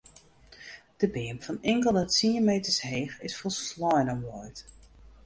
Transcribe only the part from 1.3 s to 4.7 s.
fan inkelde tsientallen meters heech is folslein omwaaid.